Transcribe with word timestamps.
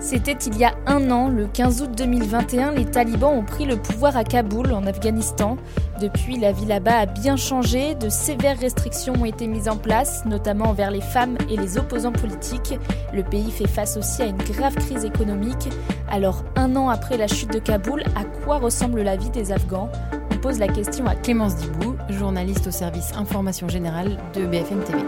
C'était 0.00 0.32
il 0.32 0.56
y 0.56 0.64
a 0.64 0.72
un 0.86 1.10
an, 1.10 1.28
le 1.28 1.46
15 1.46 1.82
août 1.82 1.90
2021, 1.94 2.72
les 2.72 2.86
talibans 2.86 3.36
ont 3.36 3.44
pris 3.44 3.66
le 3.66 3.76
pouvoir 3.76 4.16
à 4.16 4.24
Kaboul, 4.24 4.72
en 4.72 4.86
Afghanistan. 4.86 5.58
Depuis, 6.00 6.38
la 6.38 6.52
vie 6.52 6.64
là-bas 6.64 7.00
a 7.00 7.06
bien 7.06 7.36
changé, 7.36 7.94
de 7.94 8.08
sévères 8.08 8.58
restrictions 8.58 9.12
ont 9.20 9.26
été 9.26 9.46
mises 9.46 9.68
en 9.68 9.76
place, 9.76 10.24
notamment 10.24 10.70
envers 10.70 10.90
les 10.90 11.02
femmes 11.02 11.36
et 11.50 11.56
les 11.58 11.76
opposants 11.76 12.12
politiques. 12.12 12.78
Le 13.12 13.22
pays 13.22 13.50
fait 13.50 13.68
face 13.68 13.98
aussi 13.98 14.22
à 14.22 14.26
une 14.26 14.38
grave 14.38 14.74
crise 14.74 15.04
économique. 15.04 15.68
Alors, 16.10 16.44
un 16.56 16.74
an 16.76 16.88
après 16.88 17.18
la 17.18 17.28
chute 17.28 17.52
de 17.52 17.58
Kaboul, 17.58 18.02
à 18.16 18.24
quoi 18.42 18.56
ressemble 18.56 19.02
la 19.02 19.16
vie 19.16 19.30
des 19.30 19.52
Afghans? 19.52 19.90
On 20.32 20.38
pose 20.38 20.58
la 20.58 20.68
question 20.68 21.06
à 21.06 21.14
Clémence 21.14 21.56
Dibou, 21.56 21.94
journaliste 22.08 22.66
au 22.66 22.70
service 22.70 23.12
Information 23.18 23.68
Générale 23.68 24.16
de 24.34 24.46
BFM 24.46 24.82
TV 24.82 24.98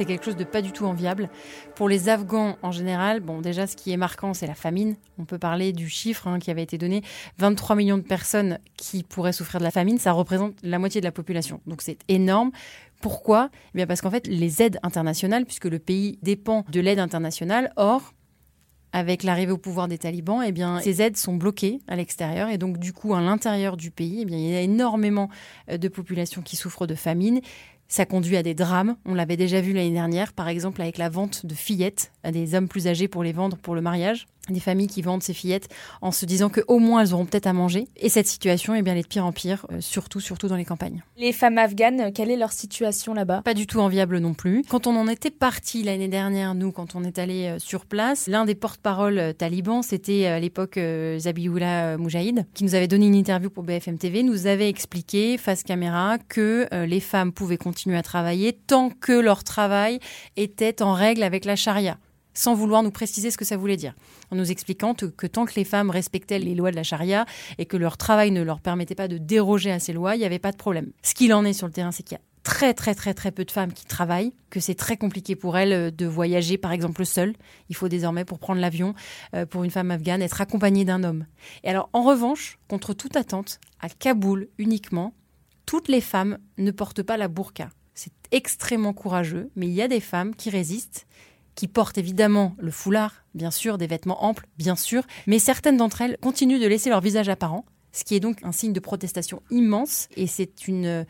c'est 0.00 0.06
quelque 0.06 0.24
chose 0.24 0.36
de 0.36 0.44
pas 0.44 0.62
du 0.62 0.72
tout 0.72 0.86
enviable. 0.86 1.28
Pour 1.74 1.86
les 1.86 2.08
Afghans 2.08 2.56
en 2.62 2.72
général, 2.72 3.20
bon, 3.20 3.42
déjà, 3.42 3.66
ce 3.66 3.76
qui 3.76 3.92
est 3.92 3.98
marquant, 3.98 4.32
c'est 4.32 4.46
la 4.46 4.54
famine. 4.54 4.96
On 5.18 5.26
peut 5.26 5.38
parler 5.38 5.74
du 5.74 5.90
chiffre 5.90 6.26
hein, 6.26 6.38
qui 6.38 6.50
avait 6.50 6.62
été 6.62 6.78
donné 6.78 7.02
23 7.36 7.76
millions 7.76 7.98
de 7.98 8.02
personnes 8.02 8.60
qui 8.78 9.02
pourraient 9.02 9.34
souffrir 9.34 9.60
de 9.60 9.64
la 9.64 9.70
famine. 9.70 9.98
Ça 9.98 10.12
représente 10.12 10.54
la 10.62 10.78
moitié 10.78 11.02
de 11.02 11.04
la 11.04 11.12
population. 11.12 11.60
Donc, 11.66 11.82
c'est 11.82 11.98
énorme. 12.08 12.50
Pourquoi? 13.02 13.50
Eh 13.74 13.76
bien 13.76 13.86
Parce 13.86 14.00
qu'en 14.00 14.10
fait, 14.10 14.26
les 14.26 14.62
aides 14.62 14.80
internationales, 14.82 15.44
puisque 15.44 15.66
le 15.66 15.78
pays 15.78 16.18
dépend 16.22 16.64
de 16.70 16.80
l'aide 16.80 16.98
internationale, 16.98 17.70
or, 17.76 18.14
avec 18.94 19.22
l'arrivée 19.22 19.52
au 19.52 19.58
pouvoir 19.58 19.86
des 19.86 19.98
talibans, 19.98 20.42
eh 20.42 20.50
bien, 20.50 20.80
ces 20.80 21.02
aides 21.02 21.18
sont 21.18 21.36
bloquées 21.36 21.80
à 21.88 21.96
l'extérieur. 21.96 22.48
Et 22.48 22.56
donc, 22.56 22.78
du 22.78 22.94
coup, 22.94 23.12
à 23.12 23.20
l'intérieur 23.20 23.76
du 23.76 23.90
pays, 23.90 24.20
eh 24.22 24.24
bien, 24.24 24.38
il 24.38 24.48
y 24.48 24.56
a 24.56 24.62
énormément 24.62 25.28
euh, 25.70 25.76
de 25.76 25.88
populations 25.88 26.40
qui 26.40 26.56
souffrent 26.56 26.86
de 26.86 26.94
famine. 26.94 27.42
Ça 27.90 28.06
conduit 28.06 28.36
à 28.36 28.44
des 28.44 28.54
drames. 28.54 28.94
On 29.04 29.14
l'avait 29.14 29.36
déjà 29.36 29.60
vu 29.60 29.72
l'année 29.72 29.90
dernière, 29.90 30.32
par 30.32 30.46
exemple 30.46 30.80
avec 30.80 30.96
la 30.96 31.08
vente 31.08 31.44
de 31.44 31.54
fillettes 31.54 32.12
à 32.22 32.30
des 32.30 32.54
hommes 32.54 32.68
plus 32.68 32.86
âgés 32.86 33.08
pour 33.08 33.24
les 33.24 33.32
vendre 33.32 33.56
pour 33.56 33.74
le 33.74 33.80
mariage 33.80 34.28
des 34.52 34.60
familles 34.60 34.86
qui 34.86 35.02
vendent 35.02 35.22
ces 35.22 35.34
fillettes 35.34 35.68
en 36.00 36.12
se 36.12 36.26
disant 36.26 36.48
qu'au 36.48 36.78
moins 36.78 37.02
elles 37.02 37.14
auront 37.14 37.26
peut-être 37.26 37.46
à 37.46 37.52
manger. 37.52 37.88
Et 37.96 38.08
cette 38.08 38.26
situation, 38.26 38.74
eh 38.74 38.82
bien, 38.82 38.92
elle 38.92 39.00
est 39.00 39.02
de 39.02 39.08
pire 39.08 39.26
en 39.26 39.32
pire, 39.32 39.66
euh, 39.72 39.80
surtout, 39.80 40.20
surtout 40.20 40.48
dans 40.48 40.56
les 40.56 40.64
campagnes. 40.64 41.02
Les 41.16 41.32
femmes 41.32 41.58
afghanes, 41.58 42.12
quelle 42.12 42.30
est 42.30 42.36
leur 42.36 42.52
situation 42.52 43.14
là-bas? 43.14 43.42
Pas 43.42 43.54
du 43.54 43.66
tout 43.66 43.80
enviable 43.80 44.18
non 44.18 44.34
plus. 44.34 44.62
Quand 44.68 44.86
on 44.86 44.96
en 44.96 45.08
était 45.08 45.30
parti 45.30 45.82
l'année 45.82 46.08
dernière, 46.08 46.54
nous, 46.54 46.72
quand 46.72 46.94
on 46.94 47.04
est 47.04 47.18
allé 47.18 47.46
euh, 47.46 47.58
sur 47.58 47.86
place, 47.86 48.26
l'un 48.26 48.44
des 48.44 48.54
porte-parole 48.54 49.18
euh, 49.18 49.32
talibans, 49.32 49.82
c'était 49.82 50.26
à 50.26 50.40
l'époque 50.40 50.78
Zabiullah 51.18 51.96
Moujahid, 51.96 52.46
qui 52.54 52.64
nous 52.64 52.74
avait 52.74 52.88
donné 52.88 53.06
une 53.06 53.14
interview 53.14 53.50
pour 53.50 53.62
BFM 53.62 53.98
TV, 53.98 54.22
nous 54.22 54.46
avait 54.46 54.68
expliqué 54.68 55.38
face 55.38 55.62
caméra 55.62 56.18
que 56.28 56.68
les 56.84 57.00
femmes 57.00 57.32
pouvaient 57.32 57.56
continuer 57.56 57.96
à 57.96 58.02
travailler 58.02 58.52
tant 58.52 58.90
que 58.90 59.12
leur 59.12 59.44
travail 59.44 59.98
était 60.36 60.82
en 60.82 60.92
règle 60.92 61.22
avec 61.22 61.44
la 61.44 61.56
charia 61.56 61.98
sans 62.34 62.54
vouloir 62.54 62.82
nous 62.82 62.90
préciser 62.90 63.30
ce 63.30 63.36
que 63.36 63.44
ça 63.44 63.56
voulait 63.56 63.76
dire, 63.76 63.94
en 64.30 64.36
nous 64.36 64.50
expliquant 64.50 64.94
que 64.94 65.26
tant 65.26 65.44
que 65.44 65.54
les 65.56 65.64
femmes 65.64 65.90
respectaient 65.90 66.38
les 66.38 66.54
lois 66.54 66.70
de 66.70 66.76
la 66.76 66.82
charia 66.82 67.26
et 67.58 67.66
que 67.66 67.76
leur 67.76 67.96
travail 67.96 68.30
ne 68.30 68.42
leur 68.42 68.60
permettait 68.60 68.94
pas 68.94 69.08
de 69.08 69.18
déroger 69.18 69.70
à 69.70 69.78
ces 69.78 69.92
lois, 69.92 70.16
il 70.16 70.18
n'y 70.18 70.24
avait 70.24 70.38
pas 70.38 70.52
de 70.52 70.56
problème. 70.56 70.92
Ce 71.02 71.14
qu'il 71.14 71.32
en 71.34 71.44
est 71.44 71.52
sur 71.52 71.66
le 71.66 71.72
terrain, 71.72 71.92
c'est 71.92 72.02
qu'il 72.02 72.16
y 72.16 72.20
a 72.20 72.24
très 72.42 72.74
très 72.74 72.94
très 72.94 73.14
très 73.14 73.32
peu 73.32 73.44
de 73.44 73.50
femmes 73.50 73.72
qui 73.72 73.84
travaillent, 73.84 74.32
que 74.48 74.60
c'est 74.60 74.74
très 74.74 74.96
compliqué 74.96 75.36
pour 75.36 75.58
elles 75.58 75.72
euh, 75.72 75.90
de 75.90 76.06
voyager 76.06 76.58
par 76.58 76.72
exemple 76.72 77.04
seule. 77.04 77.34
Il 77.68 77.76
faut 77.76 77.88
désormais 77.88 78.24
pour 78.24 78.38
prendre 78.38 78.60
l'avion, 78.60 78.94
euh, 79.34 79.46
pour 79.46 79.64
une 79.64 79.70
femme 79.70 79.90
afghane, 79.90 80.22
être 80.22 80.40
accompagnée 80.40 80.84
d'un 80.84 81.04
homme. 81.04 81.26
Et 81.64 81.68
alors 81.68 81.90
en 81.92 82.02
revanche, 82.02 82.58
contre 82.68 82.94
toute 82.94 83.16
attente, 83.16 83.60
à 83.80 83.88
Kaboul 83.88 84.48
uniquement, 84.58 85.14
toutes 85.66 85.88
les 85.88 86.00
femmes 86.00 86.38
ne 86.58 86.70
portent 86.70 87.02
pas 87.02 87.16
la 87.16 87.28
burqa. 87.28 87.70
C'est 87.94 88.12
extrêmement 88.32 88.92
courageux, 88.92 89.50
mais 89.56 89.66
il 89.66 89.72
y 89.72 89.82
a 89.82 89.88
des 89.88 90.00
femmes 90.00 90.34
qui 90.34 90.50
résistent 90.50 91.06
qui 91.60 91.68
portent 91.68 91.98
évidemment 91.98 92.56
le 92.58 92.70
foulard, 92.70 93.22
bien 93.34 93.50
sûr, 93.50 93.76
des 93.76 93.86
vêtements 93.86 94.24
amples, 94.24 94.46
bien 94.56 94.76
sûr, 94.76 95.02
mais 95.26 95.38
certaines 95.38 95.76
d'entre 95.76 96.00
elles 96.00 96.16
continuent 96.16 96.58
de 96.58 96.66
laisser 96.66 96.88
leur 96.88 97.02
visage 97.02 97.28
apparent, 97.28 97.66
ce 97.92 98.02
qui 98.02 98.14
est 98.14 98.20
donc 98.20 98.42
un 98.44 98.50
signe 98.50 98.72
de 98.72 98.80
protestation 98.80 99.42
immense, 99.50 100.08
et 100.16 100.26
c'est 100.26 100.68
une, 100.68 101.04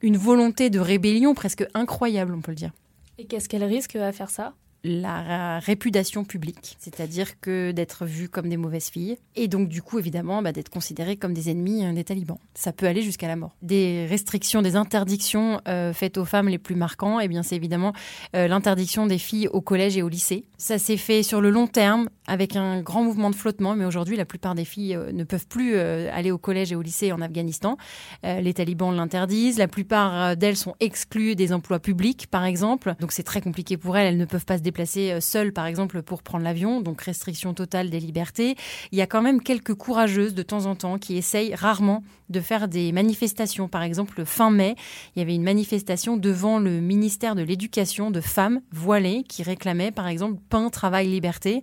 une 0.00 0.16
volonté 0.16 0.70
de 0.70 0.80
rébellion 0.80 1.34
presque 1.34 1.66
incroyable, 1.74 2.32
on 2.32 2.40
peut 2.40 2.52
le 2.52 2.56
dire. 2.56 2.70
Et 3.18 3.26
qu'est-ce 3.26 3.46
qu'elle 3.46 3.62
risque 3.62 3.94
à 3.96 4.10
faire 4.10 4.30
ça? 4.30 4.54
La 4.84 5.58
réputation 5.60 6.24
publique, 6.24 6.76
c'est-à-dire 6.78 7.40
que 7.40 7.72
d'être 7.72 8.04
vu 8.04 8.28
comme 8.28 8.48
des 8.48 8.58
mauvaises 8.58 8.90
filles, 8.90 9.16
et 9.34 9.48
donc 9.48 9.68
du 9.68 9.80
coup 9.80 9.98
évidemment 9.98 10.42
bah, 10.42 10.52
d'être 10.52 10.68
considéré 10.68 11.16
comme 11.16 11.32
des 11.32 11.50
ennemis 11.50 11.84
euh, 11.84 11.92
des 11.92 12.04
talibans. 12.04 12.38
Ça 12.54 12.72
peut 12.72 12.86
aller 12.86 13.02
jusqu'à 13.02 13.26
la 13.26 13.36
mort. 13.36 13.56
Des 13.62 14.06
restrictions, 14.06 14.60
des 14.60 14.76
interdictions 14.76 15.60
euh, 15.66 15.94
faites 15.94 16.18
aux 16.18 16.26
femmes 16.26 16.48
les 16.48 16.58
plus 16.58 16.74
marquants, 16.74 17.18
et 17.18 17.24
eh 17.24 17.28
bien 17.28 17.42
c'est 17.42 17.56
évidemment 17.56 17.94
euh, 18.36 18.46
l'interdiction 18.46 19.06
des 19.06 19.18
filles 19.18 19.48
au 19.48 19.62
collège 19.62 19.96
et 19.96 20.02
au 20.02 20.08
lycée. 20.08 20.44
Ça 20.58 20.78
s'est 20.78 20.98
fait 20.98 21.22
sur 21.22 21.40
le 21.40 21.50
long 21.50 21.66
terme 21.66 22.08
avec 22.26 22.56
un 22.56 22.80
grand 22.80 23.02
mouvement 23.02 23.30
de 23.30 23.34
flottement, 23.34 23.74
mais 23.74 23.84
aujourd'hui 23.84 24.16
la 24.16 24.24
plupart 24.24 24.54
des 24.54 24.64
filles 24.64 24.98
ne 25.12 25.24
peuvent 25.24 25.46
plus 25.46 25.76
aller 25.76 26.30
au 26.30 26.38
collège 26.38 26.72
et 26.72 26.76
au 26.76 26.82
lycée 26.82 27.12
en 27.12 27.20
Afghanistan. 27.20 27.76
les 28.22 28.54
talibans 28.54 28.94
l'interdisent, 28.94 29.58
la 29.58 29.68
plupart 29.68 30.36
d'elles 30.36 30.56
sont 30.56 30.74
exclues 30.80 31.34
des 31.34 31.52
emplois 31.52 31.80
publics 31.80 32.26
par 32.30 32.44
exemple, 32.44 32.94
donc 33.00 33.12
c'est 33.12 33.22
très 33.22 33.40
compliqué 33.40 33.76
pour 33.76 33.96
elles, 33.96 34.06
elles 34.06 34.18
ne 34.18 34.24
peuvent 34.24 34.44
pas 34.44 34.58
se 34.58 34.62
déplacer 34.62 35.12
euh, 35.12 35.20
seule, 35.20 35.52
par 35.52 35.66
exemple, 35.66 36.02
pour 36.02 36.22
prendre 36.22 36.44
l'avion, 36.44 36.80
donc 36.80 37.00
restriction 37.02 37.54
totale 37.54 37.90
des 37.90 38.00
libertés. 38.00 38.56
Il 38.92 38.98
y 38.98 39.02
a 39.02 39.06
quand 39.06 39.22
même 39.22 39.42
quelques 39.42 39.74
courageuses 39.74 40.34
de 40.34 40.42
temps 40.42 40.66
en 40.66 40.74
temps 40.74 40.98
qui 40.98 41.16
essayent 41.16 41.54
rarement 41.54 42.02
de 42.30 42.40
faire 42.40 42.68
des 42.68 42.92
manifestations. 42.92 43.68
Par 43.68 43.82
exemple, 43.82 44.24
fin 44.24 44.50
mai, 44.50 44.76
il 45.14 45.18
y 45.18 45.22
avait 45.22 45.34
une 45.34 45.42
manifestation 45.42 46.16
devant 46.16 46.58
le 46.58 46.80
ministère 46.80 47.34
de 47.34 47.42
l'Éducation 47.42 48.10
de 48.10 48.20
femmes 48.20 48.60
voilées 48.72 49.24
qui 49.28 49.42
réclamaient, 49.42 49.90
par 49.90 50.08
exemple, 50.08 50.40
pain, 50.48 50.70
travail, 50.70 51.08
liberté. 51.08 51.62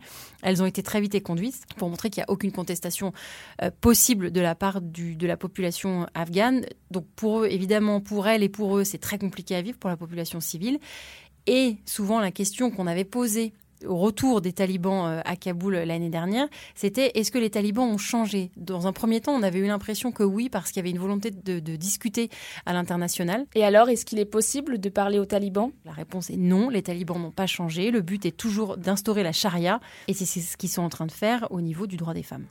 Ont 0.59 0.65
été 0.65 0.83
très 0.83 0.99
vite 0.99 1.13
conduites 1.21 1.65
pour 1.77 1.89
montrer 1.89 2.09
qu'il 2.09 2.21
n'y 2.21 2.25
a 2.25 2.31
aucune 2.31 2.51
contestation 2.51 3.13
euh, 3.61 3.69
possible 3.81 4.31
de 4.31 4.41
la 4.41 4.55
part 4.55 4.81
de 4.81 5.27
la 5.27 5.37
population 5.37 6.07
afghane. 6.13 6.65
Donc 6.89 7.05
pour 7.15 7.41
eux, 7.41 7.47
évidemment, 7.47 8.01
pour 8.01 8.27
elles 8.27 8.43
et 8.43 8.49
pour 8.49 8.77
eux, 8.77 8.83
c'est 8.83 8.97
très 8.97 9.17
compliqué 9.17 9.55
à 9.55 9.61
vivre 9.61 9.77
pour 9.77 9.89
la 9.89 9.97
population 9.97 10.39
civile. 10.39 10.79
Et 11.47 11.77
souvent, 11.85 12.19
la 12.19 12.31
question 12.31 12.71
qu'on 12.71 12.87
avait 12.87 13.05
posée 13.05 13.53
au 13.85 13.97
retour 13.97 14.41
des 14.41 14.53
talibans 14.53 15.05
euh, 15.05 15.21
à 15.25 15.35
Kaboul 15.35 15.75
euh, 15.75 15.85
l'année 15.85 16.09
dernière, 16.09 16.47
c'était 16.75 17.11
est-ce 17.15 17.31
que 17.31 17.37
les 17.37 17.49
talibans 17.49 17.89
ont 17.89 17.97
changé? 17.97 18.51
Dans 18.57 18.87
un 18.87 18.93
premier 18.93 19.21
temps, 19.21 19.33
on 19.33 19.43
avait 19.43 19.59
eu 19.59 19.67
l'impression 19.67 20.11
que 20.11 20.23
oui, 20.23 20.49
parce 20.49 20.69
qu'il 20.71 20.77
y 20.77 20.79
avait 20.81 20.91
une 20.91 20.99
volonté 20.99 21.31
de, 21.31 21.59
discuter 21.75 22.29
à 22.65 22.73
l'international. 22.73 23.45
Et 23.55 23.63
alors, 23.63 23.89
est-ce 23.89 24.05
qu'il 24.05 24.19
est 24.19 24.25
possible 24.25 24.79
de 24.79 24.89
parler 24.89 25.19
aux 25.19 25.25
talibans? 25.25 25.71
La 25.85 25.91
réponse 25.91 26.29
est 26.29 26.37
non, 26.37 26.69
les 26.69 26.81
talibans 26.81 27.19
n'ont 27.19 27.31
pas 27.31 27.47
changé. 27.47 27.91
Le 27.91 28.01
but 28.01 28.25
est 28.25 28.35
toujours 28.35 28.77
d'instaurer 28.77 29.23
la 29.23 29.31
charia, 29.31 29.79
et 30.07 30.13
c'est 30.13 30.25
ce 30.25 30.57
qu'ils 30.57 30.69
sont 30.69 30.81
en 30.81 30.89
train 30.89 31.05
de 31.05 31.11
faire 31.11 31.47
au 31.51 31.61
niveau 31.61 31.87
du 31.87 31.97
droit 31.97 32.13
des 32.13 32.23
femmes. 32.23 32.45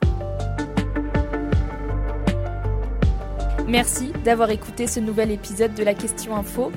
Merci 3.67 4.11
d'avoir 4.25 4.49
écouté 4.49 4.87
ce 4.87 4.99
nouvel 4.99 5.31
épisode 5.31 5.73
de 5.75 5.83
la 5.83 5.93
Question 5.93 6.35
Info 6.35 6.71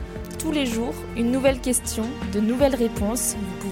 tous 0.44 0.52
les 0.52 0.66
jours 0.66 0.92
une 1.16 1.30
nouvelle 1.30 1.58
question, 1.58 2.04
de 2.34 2.38
nouvelles 2.38 2.74
réponses. 2.74 3.34